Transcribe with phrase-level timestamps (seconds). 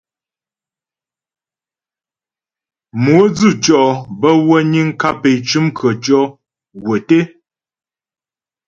[3.03, 3.83] Mo dzʉtʉɔ
[4.19, 6.21] bə́ wə niŋ kap é cʉm khətʉɔ̌
[6.83, 7.19] gwə́ té.